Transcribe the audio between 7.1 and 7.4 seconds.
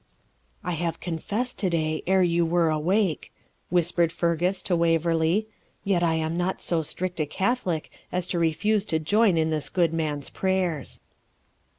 a